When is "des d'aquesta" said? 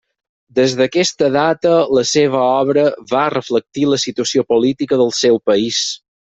0.59-1.27